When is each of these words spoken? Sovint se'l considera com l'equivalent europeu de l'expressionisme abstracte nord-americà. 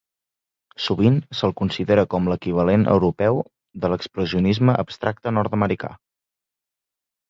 Sovint 0.85 1.19
se'l 1.39 1.53
considera 1.59 2.07
com 2.15 2.31
l'equivalent 2.33 2.87
europeu 2.95 3.45
de 3.85 3.95
l'expressionisme 3.95 4.81
abstracte 4.87 5.39
nord-americà. 5.41 5.97